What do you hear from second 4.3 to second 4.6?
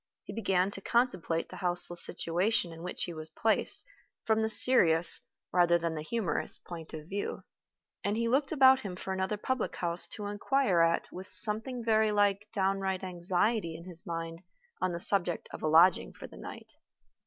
the